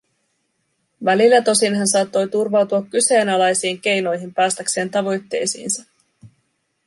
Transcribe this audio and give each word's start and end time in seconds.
Välillä 1.05 1.41
tosin 1.41 1.75
hän 1.75 1.87
saattoi 1.87 2.29
turvautua 2.29 2.81
kyseenalaisiin 2.81 3.81
keinoihin 3.81 4.33
päästäkseen 4.33 4.89
tavoitteisiinsa. 4.89 5.83